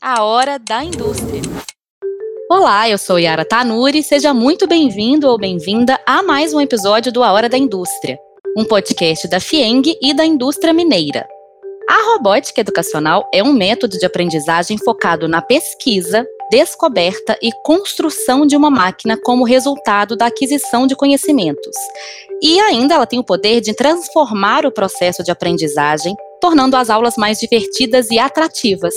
[0.00, 1.42] A Hora da Indústria.
[2.48, 7.24] Olá, eu sou Yara Tanuri, seja muito bem-vindo ou bem-vinda a mais um episódio do
[7.24, 8.16] A Hora da Indústria,
[8.56, 11.26] um podcast da FIENG e da indústria mineira.
[11.90, 18.56] A robótica educacional é um método de aprendizagem focado na pesquisa, descoberta e construção de
[18.56, 21.76] uma máquina como resultado da aquisição de conhecimentos.
[22.40, 27.16] E ainda ela tem o poder de transformar o processo de aprendizagem, tornando as aulas
[27.16, 28.94] mais divertidas e atrativas,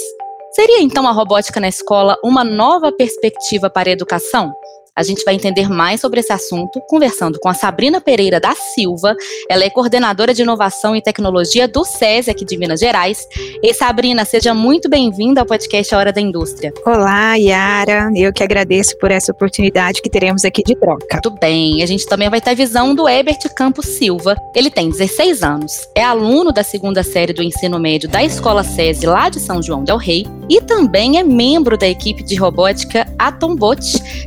[0.53, 4.53] Seria então a robótica na escola uma nova perspectiva para a educação?
[4.93, 9.15] A gente vai entender mais sobre esse assunto conversando com a Sabrina Pereira da Silva.
[9.49, 13.25] Ela é coordenadora de inovação e tecnologia do SESI aqui de Minas Gerais.
[13.63, 16.73] E Sabrina, seja muito bem-vinda ao podcast A Hora da Indústria.
[16.85, 18.11] Olá, Yara.
[18.13, 21.21] Eu que agradeço por essa oportunidade que teremos aqui de troca.
[21.23, 21.81] Tudo bem.
[21.81, 24.35] A gente também vai ter a visão do Ebert Campos Silva.
[24.53, 29.05] Ele tem 16 anos, é aluno da segunda série do ensino médio da Escola SESI
[29.05, 33.79] lá de São João del Rei e também é membro da equipe de robótica Atombot,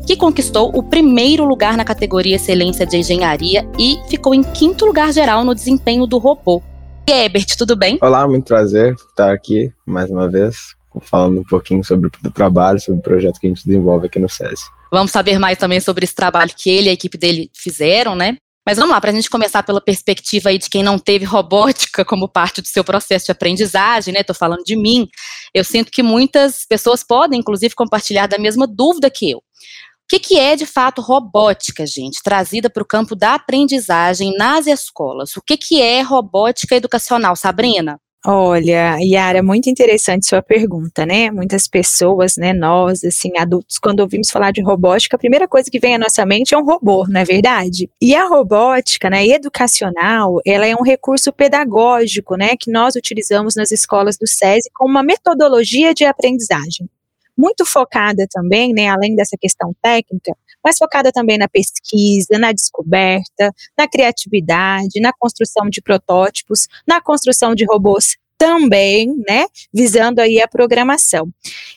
[0.07, 4.87] que conquistou conquistou o primeiro lugar na categoria Excelência de Engenharia e ficou em quinto
[4.87, 6.63] lugar geral no desempenho do robô.
[7.09, 7.99] E Ebert, tudo bem?
[8.01, 10.57] Olá, muito prazer estar aqui mais uma vez,
[11.03, 14.29] falando um pouquinho sobre o trabalho, sobre o projeto que a gente desenvolve aqui no
[14.29, 14.65] SESI.
[14.93, 18.37] Vamos saber mais também sobre esse trabalho que ele e a equipe dele fizeram, né?
[18.67, 22.03] Mas vamos lá, para a gente começar pela perspectiva aí de quem não teve robótica
[22.05, 24.21] como parte do seu processo de aprendizagem, né?
[24.21, 25.07] Estou falando de mim.
[25.53, 29.43] Eu sinto que muitas pessoas podem, inclusive, compartilhar da mesma dúvida que eu.
[30.05, 34.67] O que, que é de fato robótica, gente, trazida para o campo da aprendizagem nas
[34.67, 35.35] escolas?
[35.35, 37.99] O que, que é robótica educacional, Sabrina?
[38.27, 41.31] Olha, Yara, muito interessante sua pergunta, né?
[41.31, 45.79] Muitas pessoas, né, nós, assim, adultos, quando ouvimos falar de robótica, a primeira coisa que
[45.79, 47.91] vem à nossa mente é um robô, não é verdade?
[48.01, 53.71] E a robótica, né, educacional, ela é um recurso pedagógico, né, que nós utilizamos nas
[53.71, 56.89] escolas do SESI como uma metodologia de aprendizagem
[57.37, 60.33] muito focada também, né, além dessa questão técnica,
[60.65, 67.55] mas focada também na pesquisa, na descoberta, na criatividade, na construção de protótipos, na construção
[67.55, 71.29] de robôs também, né, visando aí a programação.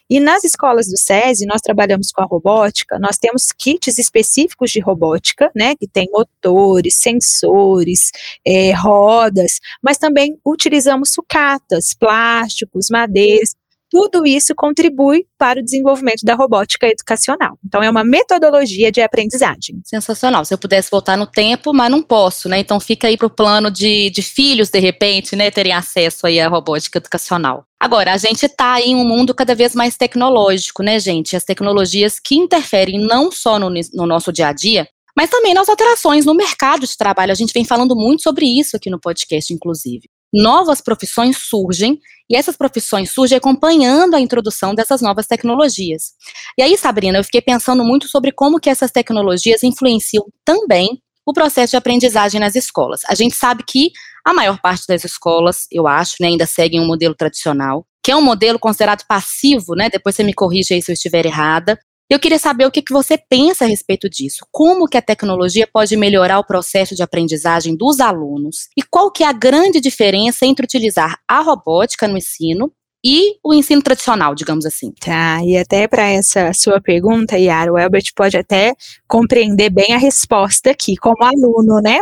[0.09, 4.79] E nas escolas do SESI, nós trabalhamos com a robótica, nós temos kits específicos de
[4.79, 8.12] robótica, né, que tem motores, sensores,
[8.45, 13.56] é, rodas, mas também utilizamos sucatas, plásticos, madeiras,
[13.97, 17.58] tudo isso contribui para o desenvolvimento da robótica educacional.
[17.66, 19.81] Então, é uma metodologia de aprendizagem.
[19.84, 20.46] Sensacional.
[20.46, 22.59] Se eu pudesse voltar no tempo, mas não posso, né?
[22.59, 26.40] Então, fica aí para o plano de, de filhos, de repente, né, terem acesso aí
[26.40, 27.66] à robótica educacional.
[27.80, 31.36] Agora, a gente está em um mundo cada vez mais tecnológico, né, gente?
[31.36, 35.69] As tecnologias que interferem não só no, no nosso dia a dia, mas também nas
[35.69, 37.31] alterações no mercado de trabalho.
[37.31, 41.99] A gente vem falando muito sobre isso aqui no podcast, inclusive novas profissões surgem
[42.29, 46.13] e essas profissões surgem acompanhando a introdução dessas novas tecnologias.
[46.57, 51.33] E aí, Sabrina, eu fiquei pensando muito sobre como que essas tecnologias influenciam também o
[51.33, 53.01] processo de aprendizagem nas escolas.
[53.07, 53.91] A gente sabe que
[54.25, 58.15] a maior parte das escolas, eu acho, né, ainda seguem um modelo tradicional, que é
[58.15, 59.89] um modelo considerado passivo, né?
[59.89, 61.77] Depois você me corrige aí se eu estiver errada,
[62.09, 64.45] eu queria saber o que, que você pensa a respeito disso.
[64.51, 68.69] Como que a tecnologia pode melhorar o processo de aprendizagem dos alunos?
[68.78, 72.72] E qual que é a grande diferença entre utilizar a robótica no ensino
[73.03, 74.91] e o ensino tradicional, digamos assim.
[75.00, 78.74] Tá, e até para essa sua pergunta, Yara, o Elbert pode até
[79.08, 82.00] compreender bem a resposta aqui, como aluno, né?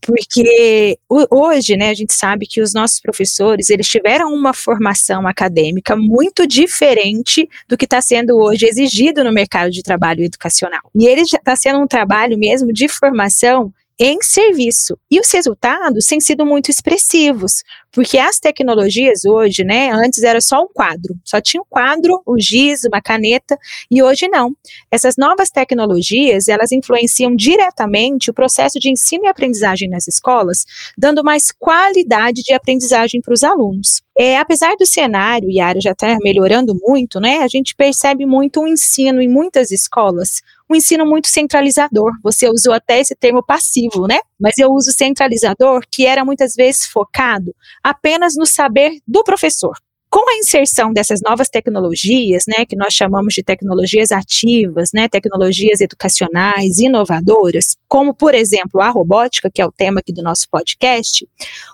[0.00, 5.96] Porque hoje, né, a gente sabe que os nossos professores, eles tiveram uma formação acadêmica
[5.96, 10.82] muito diferente do que está sendo hoje exigido no mercado de trabalho educacional.
[10.94, 14.96] E ele está sendo um trabalho mesmo de formação em serviço.
[15.10, 20.62] E os resultados têm sido muito expressivos, porque as tecnologias hoje, né, antes era só
[20.62, 23.58] um quadro, só tinha um quadro, um giz, uma caneta,
[23.90, 24.52] e hoje não.
[24.90, 30.64] Essas novas tecnologias, elas influenciam diretamente o processo de ensino e aprendizagem nas escolas,
[30.96, 34.00] dando mais qualidade de aprendizagem para os alunos.
[34.16, 37.74] É, apesar do cenário e a área já estar tá melhorando muito, né, a gente
[37.74, 42.12] percebe muito um ensino em muitas escolas um ensino muito centralizador.
[42.22, 44.18] Você usou até esse termo passivo, né?
[44.38, 49.76] Mas eu uso centralizador, que era muitas vezes focado apenas no saber do professor.
[50.10, 55.82] Com a inserção dessas novas tecnologias, né, que nós chamamos de tecnologias ativas, né, tecnologias
[55.82, 61.28] educacionais inovadoras, como por exemplo a robótica, que é o tema aqui do nosso podcast,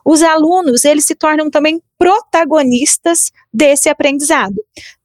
[0.05, 4.57] os alunos eles se tornam também protagonistas desse aprendizado,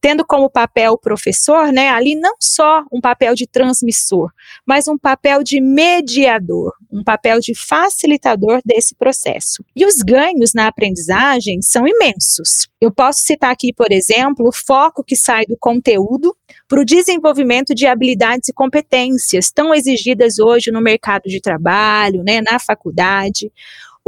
[0.01, 4.31] tendo como papel o professor, né, ali não só um papel de transmissor,
[4.65, 9.63] mas um papel de mediador, um papel de facilitador desse processo.
[9.75, 12.67] E os ganhos na aprendizagem são imensos.
[12.81, 16.35] Eu posso citar aqui, por exemplo, o foco que sai do conteúdo
[16.67, 22.41] para o desenvolvimento de habilidades e competências tão exigidas hoje no mercado de trabalho, né,
[22.41, 23.51] na faculdade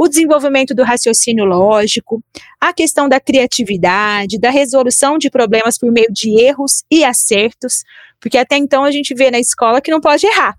[0.02, 2.20] o desenvolvimento do raciocínio lógico,
[2.60, 7.84] a questão da criatividade, da resolução de problemas por meio de erros e acertos,
[8.20, 10.56] porque até então a gente vê na escola que não pode errar.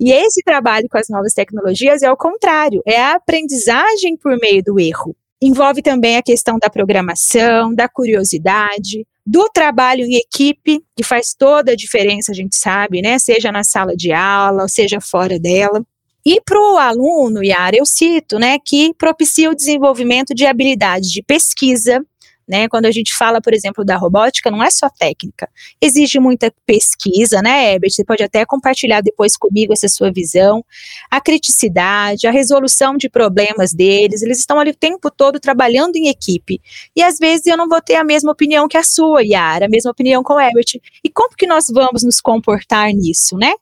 [0.00, 4.60] E esse trabalho com as novas tecnologias é o contrário, é a aprendizagem por meio
[4.60, 5.14] do erro.
[5.40, 11.72] Envolve também a questão da programação, da curiosidade, do trabalho em equipe, que faz toda
[11.72, 13.20] a diferença, a gente sabe, né?
[13.20, 15.80] Seja na sala de aula, seja fora dela.
[16.24, 21.22] E para o aluno, Yara, eu cito, né, que propicia o desenvolvimento de habilidades de
[21.22, 22.04] pesquisa,
[22.50, 22.68] né?
[22.68, 25.48] Quando a gente fala, por exemplo, da robótica, não é só técnica.
[25.80, 27.92] Exige muita pesquisa, né, Herbert?
[27.92, 30.64] Você pode até compartilhar depois comigo essa sua visão.
[31.10, 36.08] A criticidade, a resolução de problemas deles, eles estão ali o tempo todo trabalhando em
[36.08, 36.60] equipe.
[36.96, 39.68] E às vezes eu não vou ter a mesma opinião que a sua, Yara, a
[39.68, 40.80] mesma opinião com o Herbert.
[41.04, 43.52] E como que nós vamos nos comportar nisso, né?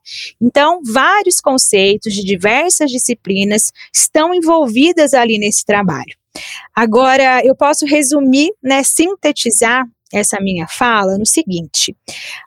[0.41, 6.18] Então, vários conceitos de diversas disciplinas estão envolvidas ali nesse trabalho.
[6.75, 11.95] Agora, eu posso resumir, né, sintetizar essa minha fala no seguinte: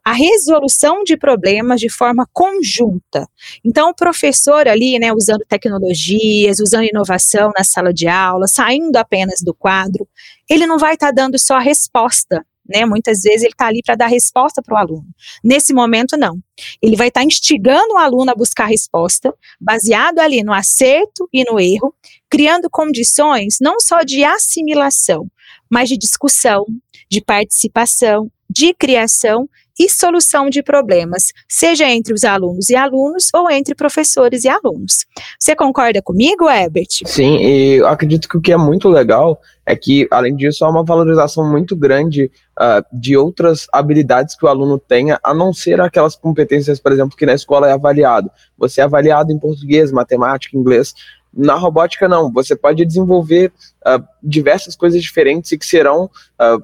[0.04, 3.28] a resolução de problemas de forma conjunta.
[3.64, 9.40] Então, o professor ali, né, usando tecnologias, usando inovação na sala de aula, saindo apenas
[9.40, 10.08] do quadro,
[10.48, 12.44] ele não vai estar tá dando só a resposta.
[12.72, 15.06] Né, muitas vezes ele está ali para dar resposta para o aluno.
[15.44, 16.38] Nesse momento, não.
[16.80, 21.44] Ele vai estar tá instigando o aluno a buscar resposta, baseado ali no acerto e
[21.44, 21.94] no erro,
[22.30, 25.30] criando condições não só de assimilação,
[25.70, 26.64] mas de discussão,
[27.10, 29.48] de participação, de criação
[29.78, 35.06] e solução de problemas, seja entre os alunos e alunos ou entre professores e alunos.
[35.38, 37.02] Você concorda comigo, Herbert?
[37.06, 40.70] Sim, e eu acredito que o que é muito legal é que, além disso, há
[40.70, 45.80] uma valorização muito grande uh, de outras habilidades que o aluno tenha, a não ser
[45.80, 48.30] aquelas competências, por exemplo, que na escola é avaliado.
[48.58, 50.94] Você é avaliado em português, matemática, inglês,
[51.32, 52.30] na robótica, não.
[52.32, 53.52] Você pode desenvolver
[53.86, 56.62] uh, diversas coisas diferentes e que serão uh,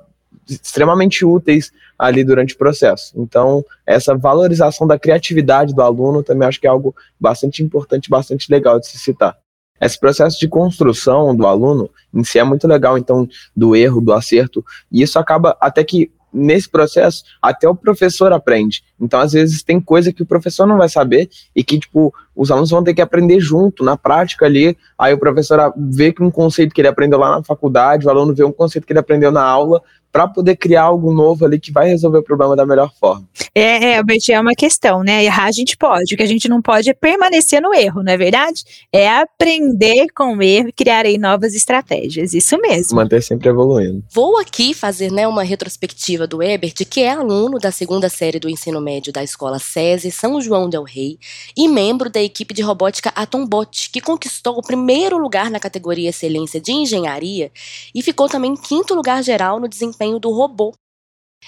[0.49, 3.13] extremamente úteis ali durante o processo.
[3.17, 8.51] Então, essa valorização da criatividade do aluno também acho que é algo bastante importante, bastante
[8.51, 9.37] legal de se citar.
[9.81, 14.13] Esse processo de construção do aluno em si é muito legal, então, do erro, do
[14.13, 18.83] acerto, e isso acaba até que nesse processo, até o professor aprende.
[19.01, 22.51] Então, às vezes, tem coisa que o professor não vai saber e que, tipo, os
[22.51, 24.77] alunos vão ter que aprender junto, na prática ali.
[24.99, 28.35] Aí o professor vê que um conceito que ele aprendeu lá na faculdade, o aluno
[28.35, 31.71] vê um conceito que ele aprendeu na aula, para poder criar algo novo ali que
[31.71, 33.29] vai resolver o problema da melhor forma.
[33.55, 35.25] É, é, é uma questão, né?
[35.25, 38.13] Errar a gente pode, o que a gente não pode é permanecer no erro, não
[38.13, 38.65] é verdade?
[38.93, 42.97] É aprender com o erro e criar aí novas estratégias, isso mesmo.
[42.97, 44.03] Manter sempre evoluindo.
[44.13, 48.49] Vou aqui fazer né, uma retrospectiva do Ebert, que é aluno da segunda série do
[48.49, 51.19] ensino médio da escola SESI São João del Rei
[51.57, 56.61] e membro da equipe de robótica Atombot, que conquistou o primeiro lugar na categoria Excelência
[56.61, 57.51] de Engenharia
[57.95, 60.73] e ficou também em quinto lugar geral no desempenho desempenho do robô.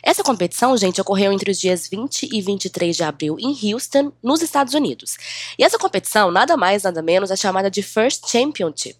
[0.04, 4.40] Essa competição, gente, ocorreu entre os dias 20 e 23 de abril em Houston, nos
[4.40, 5.16] Estados Unidos.
[5.58, 8.98] E essa competição, nada mais, nada menos, é chamada de First Championship.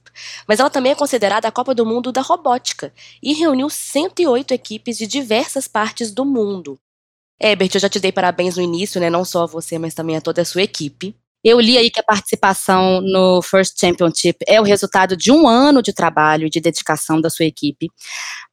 [0.49, 2.93] Mas ela também é considerada a Copa do Mundo da Robótica
[3.23, 6.79] e reuniu 108 equipes de diversas partes do mundo.
[7.41, 9.09] Herbert, eu já te dei parabéns no início, né?
[9.09, 11.15] Não só a você, mas também a toda a sua equipe.
[11.43, 15.83] Eu li aí que a participação no First Championship é o resultado de um ano
[15.83, 17.89] de trabalho e de dedicação da sua equipe.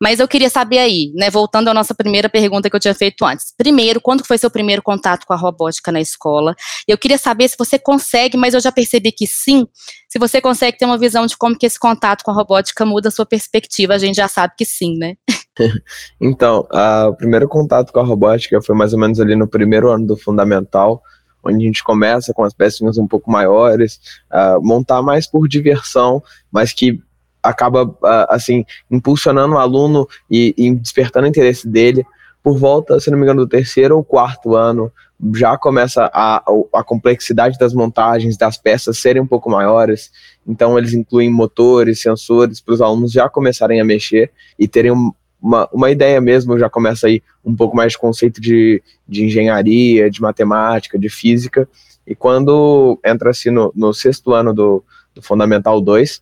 [0.02, 3.26] Mas eu queria saber aí, né, voltando à nossa primeira pergunta que eu tinha feito
[3.26, 3.54] antes.
[3.58, 6.56] Primeiro, quando foi seu primeiro contato com a robótica na escola?
[6.88, 9.68] Eu queria saber se você consegue, mas eu já percebi que sim,
[10.08, 13.10] se você consegue ter uma visão de como que esse contato com a robótica muda
[13.10, 15.16] a sua perspectiva, a gente já sabe que sim, né?
[16.22, 16.68] então,
[17.10, 20.18] o primeiro contato com a robótica foi mais ou menos ali no primeiro ano do
[20.18, 21.02] fundamental,
[21.48, 24.00] onde a gente começa com as pecinhas um pouco maiores,
[24.32, 27.02] uh, montar mais por diversão, mas que
[27.42, 32.06] acaba, uh, assim, impulsionando o aluno e, e despertando o interesse dele.
[32.44, 34.92] Por volta, se não me engano, do terceiro ou quarto ano,
[35.34, 40.12] já começa a, a complexidade das montagens, das peças serem um pouco maiores.
[40.46, 45.12] Então, eles incluem motores, sensores, para os alunos já começarem a mexer e terem um,
[45.42, 50.10] uma, uma ideia mesmo, já começa aí um pouco mais de conceito de, de engenharia,
[50.10, 51.68] de matemática, de física,
[52.06, 56.22] e quando entra assim no, no sexto ano do, do Fundamental 2,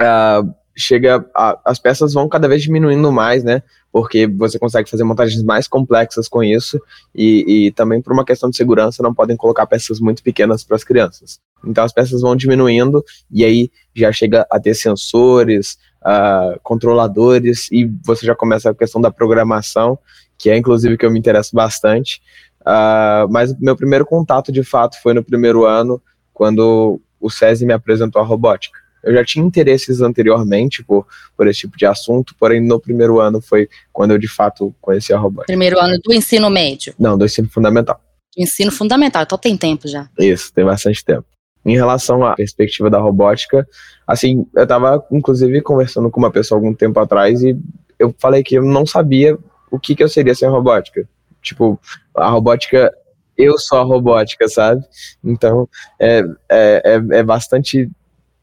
[0.00, 3.62] uh, chega, a, as peças vão cada vez diminuindo mais, né?
[3.92, 6.80] Porque você consegue fazer montagens mais complexas com isso
[7.14, 10.76] e, e também por uma questão de segurança não podem colocar peças muito pequenas para
[10.76, 11.40] as crianças.
[11.64, 17.84] Então as peças vão diminuindo e aí já chega a ter sensores, uh, controladores e
[18.04, 19.98] você já começa a questão da programação,
[20.38, 22.22] que é inclusive que eu me interesso bastante.
[22.62, 26.00] Uh, mas meu primeiro contato de fato foi no primeiro ano,
[26.32, 28.79] quando o SESI me apresentou a robótica.
[29.02, 33.40] Eu já tinha interesses anteriormente por, por esse tipo de assunto, porém no primeiro ano
[33.40, 35.46] foi quando eu de fato conheci a robótica.
[35.46, 36.94] Primeiro ano do ensino médio?
[36.98, 38.00] Não, do ensino fundamental.
[38.36, 40.08] Do ensino fundamental, então tem tempo já.
[40.18, 41.24] Isso, tem bastante tempo.
[41.64, 43.68] Em relação à perspectiva da robótica,
[44.06, 47.56] assim, eu estava inclusive conversando com uma pessoa algum tempo atrás e
[47.98, 49.38] eu falei que eu não sabia
[49.70, 51.06] o que, que eu seria sem a robótica.
[51.42, 51.78] Tipo,
[52.14, 52.92] a robótica,
[53.36, 54.82] eu sou a robótica, sabe?
[55.22, 57.90] Então, é, é, é, é bastante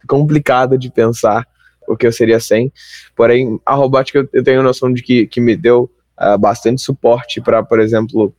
[0.08, 1.46] complicado de pensar
[1.88, 2.72] o que eu seria sem.
[3.16, 7.64] Porém, a robótica eu tenho noção de que, que me deu uh, bastante suporte para,
[7.64, 8.34] por exemplo,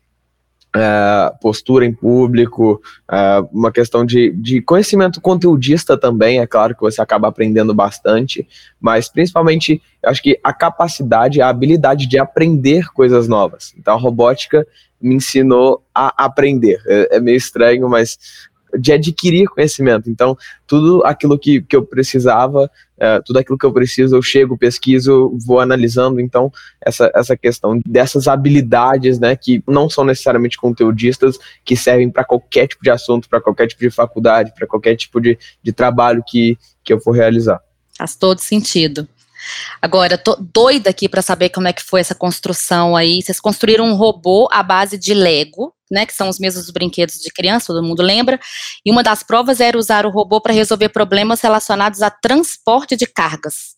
[0.76, 2.78] Uh, postura em público,
[3.10, 8.46] uh, uma questão de, de conhecimento conteudista também, é claro que você acaba aprendendo bastante,
[8.78, 13.74] mas principalmente acho que a capacidade, a habilidade de aprender coisas novas.
[13.78, 14.66] Então a robótica
[15.00, 16.82] me ensinou a aprender.
[16.86, 18.18] É, é meio estranho, mas
[18.76, 20.10] de adquirir conhecimento.
[20.10, 24.58] Então, tudo aquilo que, que eu precisava, é, tudo aquilo que eu preciso, eu chego,
[24.58, 26.20] pesquiso, vou analisando.
[26.20, 32.24] Então, essa, essa questão dessas habilidades, né, que não são necessariamente conteudistas, que servem para
[32.24, 36.22] qualquer tipo de assunto, para qualquer tipo de faculdade, para qualquer tipo de, de trabalho
[36.26, 37.60] que, que eu for realizar.
[37.96, 39.08] Faz todo sentido.
[39.80, 43.22] Agora, tô doida aqui para saber como é que foi essa construção aí.
[43.22, 47.30] Vocês construíram um robô à base de Lego, né, que são os mesmos brinquedos de
[47.30, 48.38] criança, todo mundo lembra.
[48.84, 53.06] E uma das provas era usar o robô para resolver problemas relacionados a transporte de
[53.06, 53.76] cargas.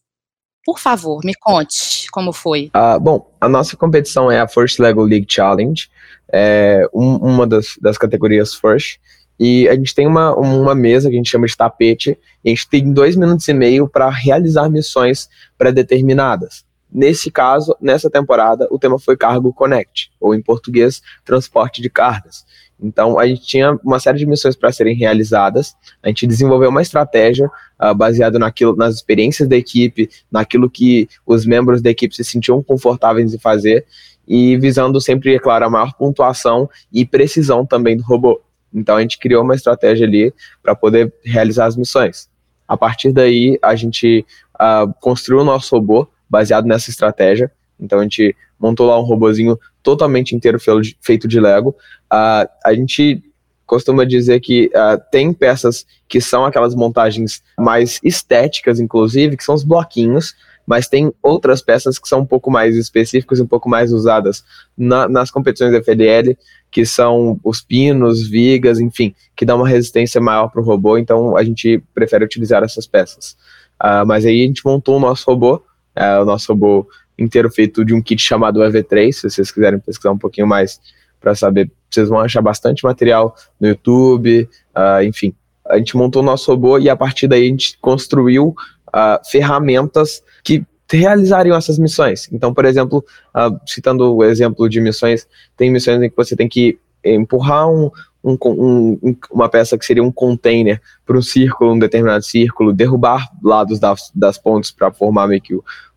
[0.64, 2.70] Por favor, me conte como foi.
[2.76, 5.88] Uh, bom, a nossa competição é a First Lego League Challenge,
[6.32, 8.98] é um, uma das, das categorias First.
[9.42, 12.54] E a gente tem uma, uma mesa que a gente chama de tapete, e a
[12.54, 16.62] gente tem dois minutos e meio para realizar missões pré-determinadas.
[16.92, 22.44] Nesse caso, nessa temporada, o tema foi Cargo Connect, ou em português, transporte de cargas.
[22.82, 25.74] Então, a gente tinha uma série de missões para serem realizadas.
[26.02, 31.46] A gente desenvolveu uma estratégia uh, baseada naquilo, nas experiências da equipe, naquilo que os
[31.46, 33.86] membros da equipe se sentiam confortáveis em fazer,
[34.28, 38.42] e visando sempre, é claro, a maior pontuação e precisão também do robô.
[38.72, 42.28] Então a gente criou uma estratégia ali para poder realizar as missões.
[42.66, 44.24] A partir daí, a gente
[44.54, 47.50] uh, construiu o nosso robô baseado nessa estratégia.
[47.80, 50.58] Então a gente montou lá um robozinho totalmente inteiro
[51.00, 51.70] feito de Lego.
[52.12, 53.22] Uh, a gente
[53.66, 59.54] costuma dizer que uh, tem peças que são aquelas montagens mais estéticas, inclusive, que são
[59.54, 60.34] os bloquinhos,
[60.70, 64.44] mas tem outras peças que são um pouco mais específicas, um pouco mais usadas
[64.78, 66.38] na, nas competições FLL,
[66.70, 71.36] que são os pinos, vigas, enfim, que dá uma resistência maior para o robô, então
[71.36, 73.36] a gente prefere utilizar essas peças.
[73.82, 77.84] Uh, mas aí a gente montou o nosso robô, uh, o nosso robô inteiro feito
[77.84, 80.80] de um kit chamado EV3, se vocês quiserem pesquisar um pouquinho mais
[81.20, 85.34] para saber, vocês vão achar bastante material no YouTube, uh, enfim.
[85.68, 88.54] A gente montou o nosso robô e a partir daí a gente construiu
[88.94, 92.28] uh, ferramentas que realizariam essas missões.
[92.32, 93.04] Então, por exemplo,
[93.34, 97.90] uh, citando o exemplo de missões, tem missões em que você tem que empurrar um,
[98.22, 103.30] um, um, uma peça que seria um container para um círculo, um determinado círculo, derrubar
[103.42, 105.54] lados das, das pontes para formar meio que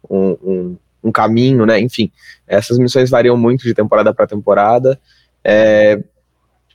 [0.10, 1.80] um, um, caminho, né?
[1.80, 2.12] Enfim,
[2.48, 5.00] essas missões variam muito de temporada para temporada.
[5.44, 6.02] É,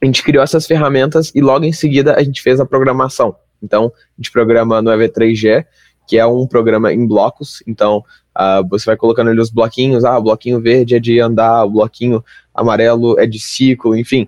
[0.00, 3.34] a gente criou essas ferramentas e logo em seguida a gente fez a programação.
[3.62, 5.66] Então, a gente programa no EV3G
[6.08, 7.62] que é um programa em blocos.
[7.66, 7.98] Então,
[8.34, 10.04] uh, você vai colocando ali os bloquinhos.
[10.04, 12.24] Ah, o bloquinho verde é de andar, o bloquinho
[12.54, 14.26] amarelo é de ciclo, enfim.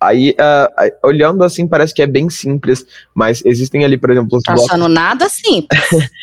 [0.00, 4.42] Aí, uh, olhando assim, parece que é bem simples, mas existem ali, por exemplo, os
[4.42, 4.70] tá blocos.
[4.70, 5.80] achando nada simples.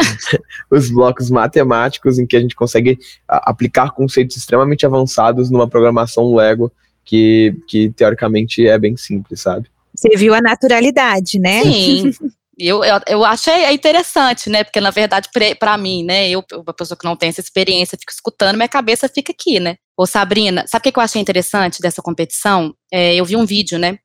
[0.69, 6.33] os blocos matemáticos em que a gente consegue uh, aplicar conceitos extremamente avançados numa programação
[6.33, 6.71] Lego
[7.05, 9.67] que, que teoricamente é bem simples, sabe?
[9.93, 11.61] Você viu a naturalidade, né?
[11.63, 12.11] Sim.
[12.57, 14.63] Eu, eu, eu achei interessante, né?
[14.63, 15.29] Porque, na verdade,
[15.59, 16.29] para mim, né?
[16.29, 19.77] Eu, uma pessoa que não tem essa experiência, fico escutando, minha cabeça fica aqui, né?
[19.97, 22.73] Ô, Sabrina, sabe o que eu achei interessante dessa competição?
[22.91, 23.97] É, eu vi um vídeo, né?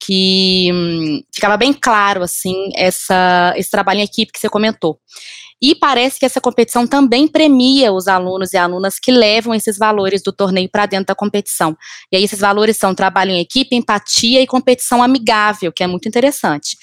[0.00, 5.00] Que hum, ficava bem claro, assim, essa, esse trabalho em equipe que você comentou.
[5.60, 10.22] E parece que essa competição também premia os alunos e alunas que levam esses valores
[10.22, 11.76] do torneio para dentro da competição.
[12.12, 16.06] E aí, esses valores são trabalho em equipe, empatia e competição amigável, que é muito
[16.06, 16.76] interessante.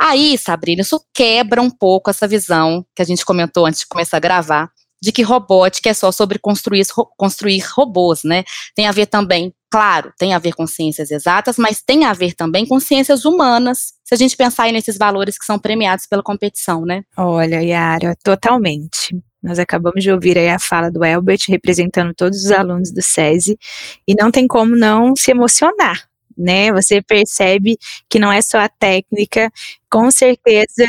[0.00, 4.16] Aí, Sabrina, isso quebra um pouco essa visão que a gente comentou antes de começar
[4.16, 4.70] a gravar,
[5.00, 6.86] de que robótica é só sobre construir,
[7.16, 8.42] construir robôs, né?
[8.74, 12.32] Tem a ver também, claro, tem a ver com ciências exatas, mas tem a ver
[12.32, 16.22] também com ciências humanas, se a gente pensar aí nesses valores que são premiados pela
[16.22, 17.02] competição, né?
[17.16, 19.14] Olha, Yara, totalmente.
[19.42, 23.58] Nós acabamos de ouvir aí a fala do Elbert, representando todos os alunos do SESI,
[24.08, 26.72] e não tem como não se emocionar, né?
[26.72, 27.76] Você percebe
[28.08, 29.50] que não é só a técnica,
[29.90, 30.84] com certeza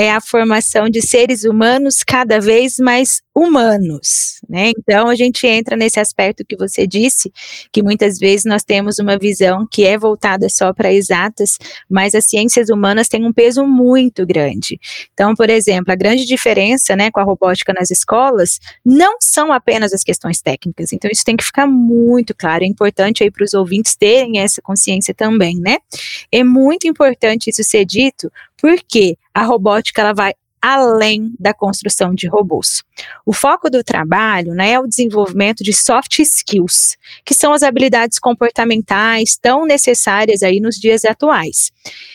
[0.00, 4.72] é a formação de seres humanos cada vez mais humanos, né?
[4.78, 7.30] Então a gente entra nesse aspecto que você disse,
[7.70, 12.24] que muitas vezes nós temos uma visão que é voltada só para exatas, mas as
[12.24, 14.80] ciências humanas têm um peso muito grande.
[15.12, 19.92] Então, por exemplo, a grande diferença, né, com a robótica nas escolas não são apenas
[19.92, 20.94] as questões técnicas.
[20.94, 22.64] Então isso tem que ficar muito claro.
[22.64, 25.76] É importante aí para os ouvintes terem essa consciência também, né?
[26.32, 32.28] É muito importante isso ser dito, porque a robótica ela vai além da construção de
[32.28, 32.82] robôs.
[33.24, 38.18] O foco do trabalho né, é o desenvolvimento de soft skills, que são as habilidades
[38.18, 41.72] comportamentais tão necessárias aí nos dias atuais.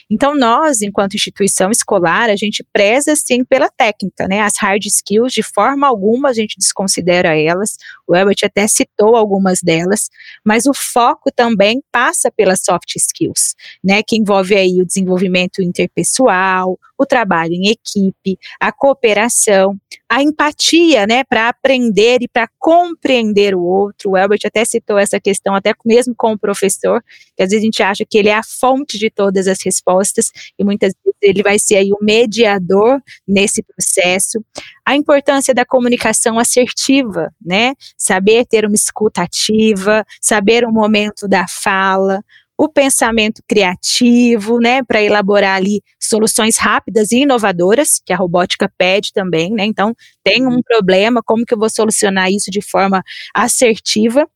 [0.10, 4.42] Então, nós, enquanto instituição escolar, a gente preza sim pela técnica, né?
[4.42, 7.78] As hard skills, de forma alguma, a gente desconsidera elas.
[8.08, 10.10] O Elbert até citou algumas delas,
[10.46, 14.04] mas o foco também passa pelas soft skills, né?
[14.04, 19.78] Que envolve aí o desenvolvimento interpessoal, o trabalho em equipe, a cooperação,
[20.10, 24.12] a empatia, né, para aprender e para compreender o outro.
[24.12, 27.04] O Elbert até citou essa questão, até mesmo com o professor,
[27.36, 30.32] que às vezes a gente acha que ele é a fonte de todas as respostas
[30.58, 34.44] e muitas vezes ele vai ser aí o mediador nesse processo.
[34.86, 41.46] A importância da comunicação assertiva, né, saber ter uma escuta ativa, saber o momento da
[41.48, 42.22] fala,
[42.58, 49.12] o pensamento criativo, né, para elaborar ali soluções rápidas e inovadoras, que a robótica pede
[49.12, 49.66] também, né?
[49.66, 49.94] Então,
[50.24, 50.62] tem um uhum.
[50.66, 54.28] problema, como que eu vou solucionar isso de forma assertiva?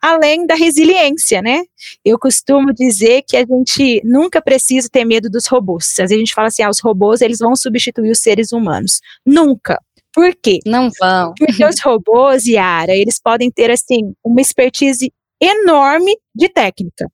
[0.00, 1.64] Além da resiliência, né?
[2.04, 5.90] Eu costumo dizer que a gente nunca precisa ter medo dos robôs.
[5.90, 9.00] Às vezes a gente fala assim, ah, os robôs, eles vão substituir os seres humanos.
[9.24, 9.78] Nunca.
[10.14, 10.60] Por quê?
[10.64, 11.34] Não vão.
[11.38, 17.06] Porque os robôs, Yara, eles podem ter, assim, uma expertise enorme de técnica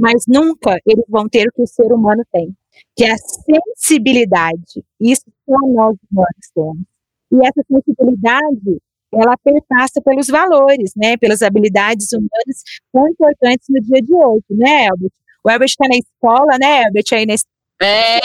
[0.00, 2.56] mas nunca eles vão ter o que o ser humano tem,
[2.96, 4.84] que é a sensibilidade.
[4.98, 6.84] Isso só nós humanos temos.
[7.32, 8.82] E essa sensibilidade,
[9.12, 14.86] ela perpassa pelos valores, né, pelas habilidades humanas tão importantes no dia de hoje, né,
[14.86, 15.12] Elbert?
[15.44, 17.44] O Elbert está na escola, né, Elbert, aí nesse
[17.82, 18.20] é.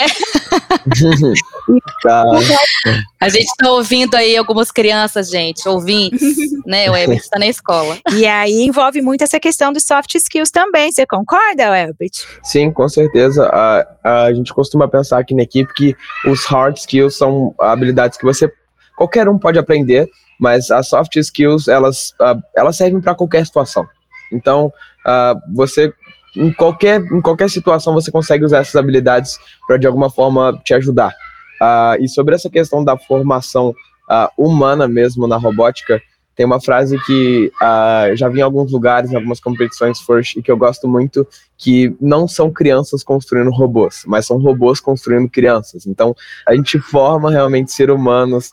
[2.02, 2.24] Tá.
[3.20, 6.90] A gente está ouvindo aí algumas crianças, gente, ouvintes, né?
[6.90, 7.98] O Elbert está na escola.
[8.12, 10.92] E aí envolve muito essa questão dos soft skills também.
[10.92, 12.12] Você concorda, Elbert?
[12.42, 13.48] Sim, com certeza.
[13.52, 18.24] A, a gente costuma pensar aqui na equipe que os hard skills são habilidades que
[18.24, 18.52] você
[18.96, 20.08] qualquer um pode aprender,
[20.40, 23.86] mas as soft skills elas, uh, elas servem para qualquer situação.
[24.32, 24.72] Então,
[25.06, 25.92] uh, você
[26.36, 30.74] em qualquer, em qualquer situação você consegue usar essas habilidades para de alguma forma te
[30.74, 31.14] ajudar.
[31.60, 36.00] Uh, e sobre essa questão da formação uh, humana mesmo na robótica,
[36.34, 40.42] tem uma frase que uh, já vi em alguns lugares, em algumas competições First, e
[40.42, 45.86] que eu gosto muito, que não são crianças construindo robôs, mas são robôs construindo crianças.
[45.86, 46.14] Então,
[46.46, 48.50] a gente forma realmente ser humanos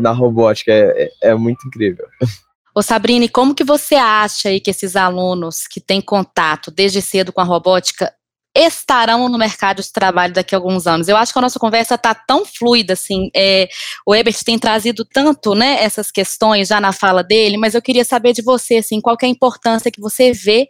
[0.00, 2.04] na robótica, é, é, é muito incrível.
[2.74, 7.30] Ô Sabrine, como que você acha aí que esses alunos que têm contato desde cedo
[7.30, 8.10] com a robótica
[8.56, 11.06] estarão no mercado de trabalho daqui a alguns anos?
[11.06, 13.68] Eu acho que a nossa conversa está tão fluida, assim, é,
[14.06, 18.04] o Ebert tem trazido tanto, né, essas questões já na fala dele, mas eu queria
[18.04, 20.66] saber de você, assim, qual é a importância que você vê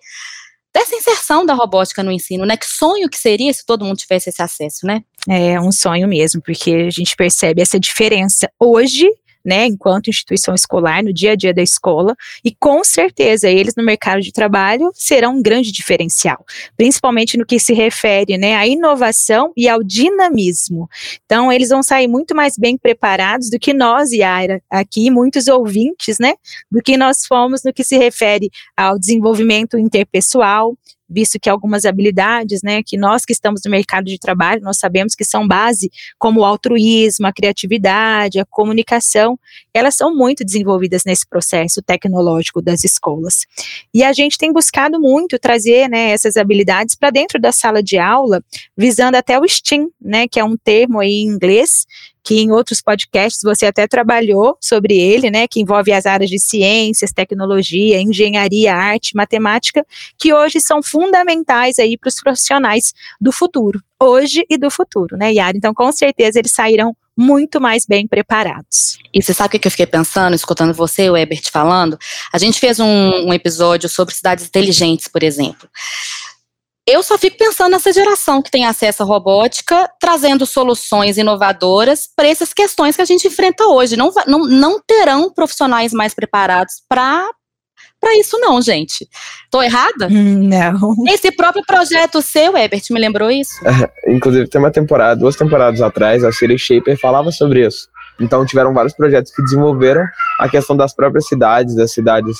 [0.74, 2.56] dessa inserção da robótica no ensino, né?
[2.56, 5.02] Que sonho que seria se todo mundo tivesse esse acesso, né?
[5.28, 9.06] É um sonho mesmo, porque a gente percebe essa diferença hoje
[9.44, 13.84] né, enquanto instituição escolar, no dia a dia da escola, e com certeza eles no
[13.84, 16.44] mercado de trabalho serão um grande diferencial,
[16.76, 20.88] principalmente no que se refere, né, à inovação e ao dinamismo.
[21.24, 26.18] Então, eles vão sair muito mais bem preparados do que nós, Yara, aqui, muitos ouvintes,
[26.18, 26.34] né,
[26.70, 30.76] do que nós fomos no que se refere ao desenvolvimento interpessoal,
[31.12, 35.14] visto que algumas habilidades, né, que nós que estamos no mercado de trabalho, nós sabemos
[35.14, 39.38] que são base, como o altruísmo, a criatividade, a comunicação,
[39.74, 43.46] elas são muito desenvolvidas nesse processo tecnológico das escolas.
[43.92, 47.98] E a gente tem buscado muito trazer, né, essas habilidades para dentro da sala de
[47.98, 48.42] aula,
[48.76, 51.86] visando até o STEAM, né, que é um termo aí em inglês,
[52.22, 56.38] que em outros podcasts você até trabalhou sobre ele, né, que envolve as áreas de
[56.38, 59.84] ciências, tecnologia, engenharia, arte, matemática,
[60.18, 65.32] que hoje são fundamentais aí para os profissionais do futuro, hoje e do futuro, né,
[65.32, 65.56] Yara?
[65.56, 68.98] Então, com certeza eles sairão muito mais bem preparados.
[69.12, 71.98] E você sabe o que eu fiquei pensando, escutando você, o Ebert, falando?
[72.32, 75.68] A gente fez um, um episódio sobre cidades inteligentes, por exemplo
[76.86, 82.26] eu só fico pensando nessa geração que tem acesso à robótica, trazendo soluções inovadoras para
[82.26, 83.96] essas questões que a gente enfrenta hoje.
[83.96, 87.28] Não, não, não terão profissionais mais preparados para
[88.00, 89.08] para isso não, gente.
[89.48, 90.08] Tô errada?
[90.10, 90.92] Hum, não.
[91.08, 93.54] Esse próprio projeto seu, Ebert, me lembrou isso?
[93.64, 97.88] É, inclusive, tem uma temporada, duas temporadas atrás, a Siri Shaper falava sobre isso.
[98.20, 100.04] Então, tiveram vários projetos que desenvolveram
[100.40, 102.38] a questão das próprias cidades, das cidades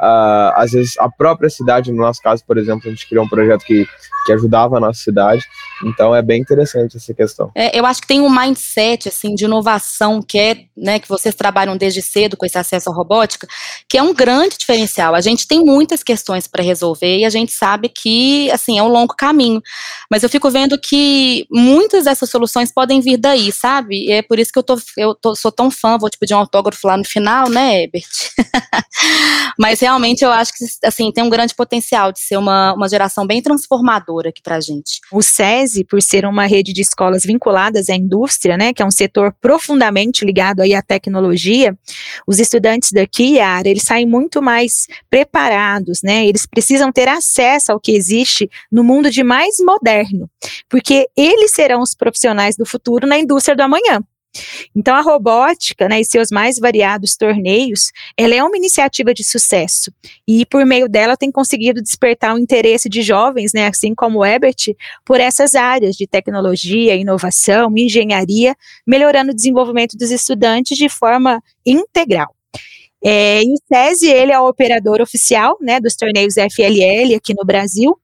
[0.00, 3.28] Uh, às vezes a própria cidade, no nosso caso, por exemplo, a gente criou um
[3.28, 3.86] projeto que,
[4.24, 5.44] que ajudava a nossa cidade,
[5.84, 7.50] então é bem interessante essa questão.
[7.54, 11.34] É, eu acho que tem um mindset assim de inovação que é, né, que vocês
[11.34, 13.48] trabalham desde cedo com esse acesso à robótica,
[13.88, 15.14] que é um grande diferencial.
[15.14, 18.88] A gente tem muitas questões para resolver e a gente sabe que assim é um
[18.88, 19.60] longo caminho,
[20.10, 24.06] mas eu fico vendo que muitas dessas soluções podem vir daí, sabe?
[24.06, 26.34] E é por isso que eu tô, eu tô, sou tão fã, vou te pedir
[26.34, 28.08] um autógrafo lá no final, né, Ebert?
[29.58, 33.26] mas realmente eu acho que assim tem um grande potencial de ser uma, uma geração
[33.26, 35.00] bem transformadora aqui para a gente.
[35.10, 38.90] O SESI, por ser uma rede de escolas vinculadas à indústria, né, que é um
[38.90, 41.76] setor profundamente ligado aí à tecnologia,
[42.26, 46.26] os estudantes daqui, Yara, eles saem muito mais preparados, né?
[46.26, 50.28] Eles precisam ter acesso ao que existe no mundo de mais moderno,
[50.68, 54.02] porque eles serão os profissionais do futuro na indústria do amanhã.
[54.74, 59.92] Então, a robótica né, e seus mais variados torneios, ela é uma iniciativa de sucesso
[60.26, 64.24] e, por meio dela, tem conseguido despertar o interesse de jovens, né, assim como o
[64.24, 68.54] Ebert, por essas áreas de tecnologia, inovação, engenharia,
[68.86, 72.37] melhorando o desenvolvimento dos estudantes de forma integral.
[73.04, 77.44] É, e o SESI, ele é o operador oficial né, dos torneios FLL aqui no
[77.44, 77.96] Brasil,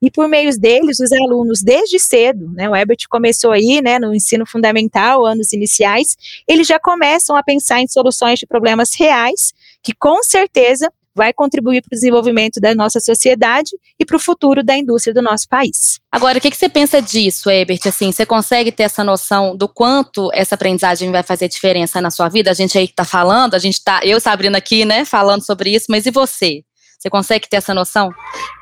[0.00, 4.14] e por meio deles, os alunos, desde cedo, né, o Herbert começou aí, né, no
[4.14, 9.94] ensino fundamental, anos iniciais, eles já começam a pensar em soluções de problemas reais, que
[9.94, 14.76] com certeza vai contribuir para o desenvolvimento da nossa sociedade e para o futuro da
[14.76, 16.00] indústria do nosso país.
[16.10, 17.86] Agora, o que, que você pensa disso, Ebert?
[17.86, 22.28] Assim, você consegue ter essa noção do quanto essa aprendizagem vai fazer diferença na sua
[22.28, 22.50] vida?
[22.50, 25.74] A gente aí que está falando, a gente está, eu, Sabrina, aqui, né, falando sobre
[25.74, 26.62] isso, mas e você?
[26.98, 28.10] Você consegue ter essa noção?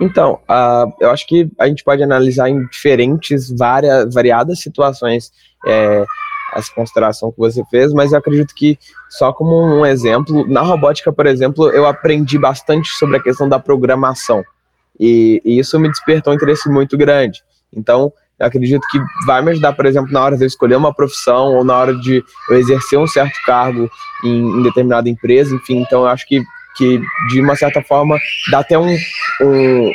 [0.01, 5.31] Então, uh, eu acho que a gente pode analisar em diferentes, várias, variadas situações
[5.67, 6.05] é,
[6.55, 11.13] essa consideração que você fez, mas eu acredito que, só como um exemplo, na robótica,
[11.13, 14.45] por exemplo, eu aprendi bastante sobre a questão da programação.
[14.99, 17.43] E, e isso me despertou um interesse muito grande.
[17.73, 20.95] Então, eu acredito que vai me ajudar, por exemplo, na hora de eu escolher uma
[20.95, 23.91] profissão ou na hora de eu exercer um certo cargo
[24.25, 25.81] em, em determinada empresa, enfim.
[25.81, 26.43] Então, eu acho que
[26.81, 28.19] que de uma certa forma
[28.51, 28.97] dá até um,
[29.43, 29.93] um,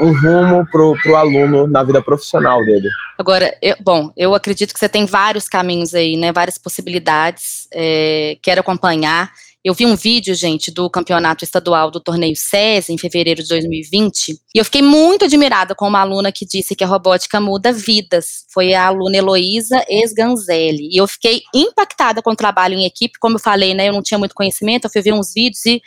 [0.00, 2.88] um rumo pro, pro aluno na vida profissional dele.
[3.18, 8.38] Agora, eu, bom, eu acredito que você tem vários caminhos aí, né, várias possibilidades, é,
[8.40, 9.32] quero acompanhar.
[9.64, 14.38] Eu vi um vídeo, gente, do campeonato estadual do torneio SES em fevereiro de 2020,
[14.54, 18.46] e eu fiquei muito admirada com uma aluna que disse que a robótica muda vidas.
[18.54, 20.88] Foi a aluna Heloísa Esganzelli.
[20.92, 23.88] E eu fiquei impactada com o trabalho em equipe, como eu falei, né?
[23.88, 25.82] Eu não tinha muito conhecimento, eu fui ver uns vídeos e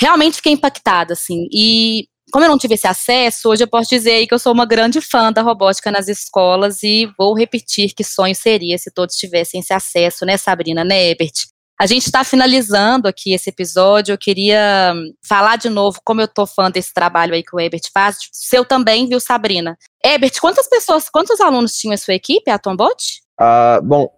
[0.00, 1.48] realmente fiquei impactada, assim.
[1.52, 4.66] E como eu não tive esse acesso, hoje eu posso dizer que eu sou uma
[4.66, 9.60] grande fã da robótica nas escolas e vou repetir que sonho seria se todos tivessem
[9.60, 11.46] esse acesso, né, Sabrina, né, Ebert?
[11.80, 14.12] A gente está finalizando aqui esse episódio.
[14.12, 17.60] Eu queria hum, falar de novo como eu tô fã desse trabalho aí que o
[17.60, 18.18] Ebert faz.
[18.32, 19.78] Seu também, viu, Sabrina?
[20.04, 23.20] Ebert, quantas pessoas, quantos alunos tinham a sua equipe, a Tombot?
[23.40, 24.10] Uh, bom,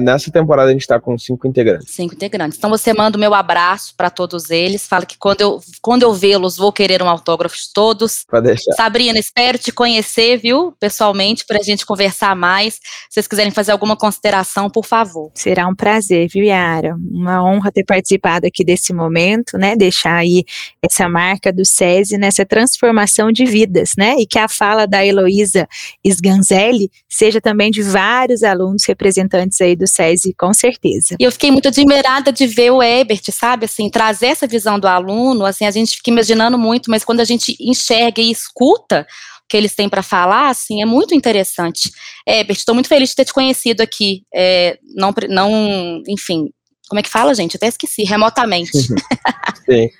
[0.00, 1.94] nessa temporada a gente está com cinco integrantes.
[1.94, 2.58] Cinco integrantes.
[2.58, 4.86] Então você manda o meu abraço para todos eles.
[4.86, 8.24] Fala que quando eu, quando eu vê-los, vou querer um autógrafo de todos.
[8.28, 8.72] Pode deixar.
[8.76, 12.74] Sabrina, espero te conhecer, viu, pessoalmente, para a gente conversar mais.
[12.74, 12.80] Se
[13.12, 15.30] vocês quiserem fazer alguma consideração, por favor.
[15.34, 16.96] Será um prazer, viu, Yara?
[16.96, 19.76] Uma honra ter participado aqui desse momento, né?
[19.76, 20.44] Deixar aí
[20.82, 24.16] essa marca do SESI nessa transformação de vidas, né?
[24.18, 25.68] E que a fala da Heloísa
[26.04, 31.16] Sganzelli seja também de vários alunos representantes aí do SESI, com certeza.
[31.18, 34.88] E eu fiquei muito admirada de ver o Ebert, sabe, assim, trazer essa visão do
[34.88, 39.06] aluno, assim, a gente fica imaginando muito, mas quando a gente enxerga e escuta
[39.44, 41.90] o que eles têm para falar, assim, é muito interessante.
[42.26, 46.50] Ebert, estou muito feliz de ter te conhecido aqui, é, não, não, enfim,
[46.88, 47.56] como é que fala, gente?
[47.56, 48.70] Até esqueci, remotamente.
[49.68, 49.90] Sim.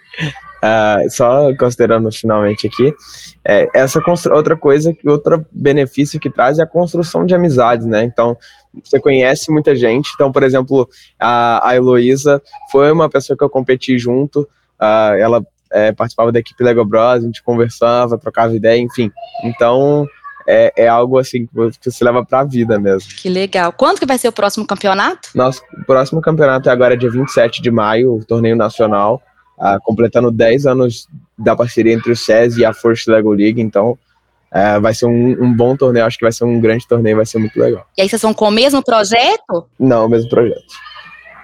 [0.66, 2.92] Uh, só considerando finalmente aqui,
[3.44, 4.00] é, essa
[4.32, 8.02] outra coisa, que outro benefício que traz é a construção de amizades, né?
[8.02, 8.36] Então,
[8.82, 10.10] você conhece muita gente.
[10.14, 10.88] Então, por exemplo,
[11.20, 14.40] a, a Heloísa foi uma pessoa que eu competi junto.
[14.80, 19.10] Uh, ela é, participava da equipe Lego Bros, a gente conversava, trocava ideia, enfim.
[19.44, 20.06] Então,
[20.48, 23.10] é, é algo assim que você leva para a vida mesmo.
[23.16, 23.72] Que legal.
[23.72, 25.28] Quando que vai ser o próximo campeonato?
[25.34, 29.22] Nosso próximo campeonato é agora dia 27 de maio, o torneio nacional,
[29.58, 33.98] uh, completando 10 anos da parceria entre o SES e a Force Lego League, então
[34.52, 37.26] é, vai ser um, um, bom torneio, acho que vai ser um grande torneio, vai
[37.26, 37.86] ser muito legal.
[37.96, 39.66] E aí vocês vão com o mesmo projeto?
[39.78, 40.64] Não, o mesmo projeto.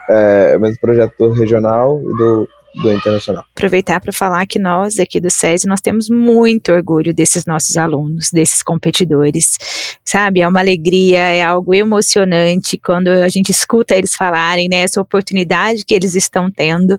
[0.08, 3.44] É, o mesmo projeto do regional e do, do internacional.
[3.54, 8.30] Aproveitar para falar que nós aqui do SESI, nós temos muito orgulho desses nossos alunos,
[8.30, 9.56] desses competidores,
[10.04, 10.40] sabe?
[10.40, 14.76] É uma alegria, é algo emocionante quando a gente escuta eles falarem, né?
[14.76, 16.96] Essa oportunidade que eles estão tendo.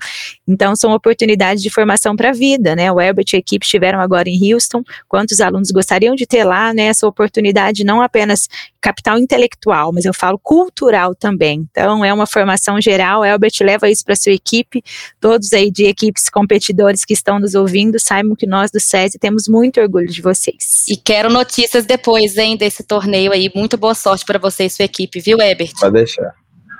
[0.48, 2.92] Então, são oportunidades de formação para a vida, né?
[2.92, 4.84] O Herbert e a equipe estiveram agora em Houston.
[5.08, 6.86] Quantos alunos gostariam de ter lá, né?
[6.86, 8.48] Essa oportunidade não apenas
[8.80, 11.68] capital intelectual, mas eu falo cultural também.
[11.72, 13.22] Então, é uma formação geral.
[13.22, 14.84] O Herbert leva isso para sua equipe,
[15.20, 19.48] todos aí de equipes competidores que estão nos ouvindo, saibam que nós do SESI temos
[19.48, 20.86] muito orgulho de vocês.
[20.88, 23.50] E quero notícias depois, hein, desse torneio aí.
[23.56, 25.74] Muito boa sorte para você e sua equipe, viu, Ebert?
[25.80, 26.34] Pode deixar.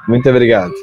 [0.08, 0.74] Muito obrigado.